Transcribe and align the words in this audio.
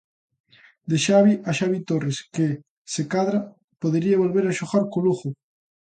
De 0.89 0.97
Xavi 1.05 1.33
a 1.49 1.51
Xavi 1.59 1.79
Torres 1.89 2.17
que, 2.35 2.47
se 2.93 3.03
cadra, 3.13 3.39
podería 3.81 4.21
volver 4.23 4.45
a 4.47 4.55
xogar 4.59 4.83
co 4.91 5.03
Lugo. 5.05 5.29